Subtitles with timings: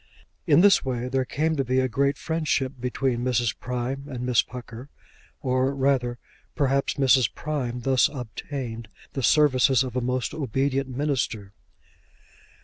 [0.47, 3.55] In this way there came to be a great friendship between Mrs.
[3.59, 4.89] Prime and Miss Pucker;
[5.41, 6.17] or rather,
[6.55, 7.31] perhaps, Mrs.
[7.35, 11.53] Prime thus obtained the services of a most obedient minister.